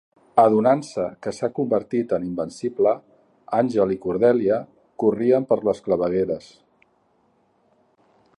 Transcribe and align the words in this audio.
Adonant-se 0.43 1.03
que 1.25 1.33
s'ha 1.39 1.49
convertit 1.59 2.15
en 2.17 2.25
invencible, 2.29 2.93
Angel 3.59 3.93
i 3.97 3.99
Cordelia 4.07 4.59
corrien 5.05 5.47
per 5.53 5.61
les 5.69 5.85
clavegueres. 5.89 6.51